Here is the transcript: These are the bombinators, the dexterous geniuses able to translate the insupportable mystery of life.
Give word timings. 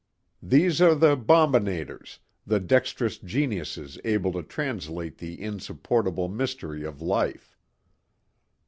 These 0.41 0.81
are 0.81 0.95
the 0.95 1.15
bombinators, 1.15 2.17
the 2.43 2.59
dexterous 2.59 3.19
geniuses 3.19 3.99
able 4.03 4.31
to 4.31 4.41
translate 4.41 5.19
the 5.19 5.39
insupportable 5.39 6.27
mystery 6.27 6.83
of 6.83 7.03
life. 7.03 7.55